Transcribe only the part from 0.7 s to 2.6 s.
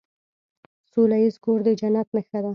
سوله ایز کور د جنت نښه ده.